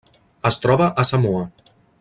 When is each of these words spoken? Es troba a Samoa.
Es 0.49 0.57
troba 0.63 0.87
a 1.03 1.07
Samoa. 1.11 1.47